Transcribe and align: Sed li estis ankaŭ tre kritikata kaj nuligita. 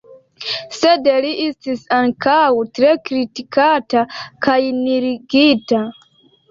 Sed 0.77 1.09
li 1.25 1.33
estis 1.43 1.83
ankaŭ 1.99 2.39
tre 2.79 2.97
kritikata 3.11 4.05
kaj 4.49 4.61
nuligita. 4.83 5.89